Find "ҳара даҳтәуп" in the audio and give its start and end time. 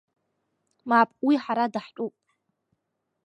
1.43-2.15